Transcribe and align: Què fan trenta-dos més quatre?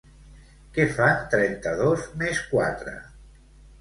Què 0.77 0.85
fan 0.95 1.21
trenta-dos 1.35 2.07
més 2.25 2.43
quatre? 2.55 2.97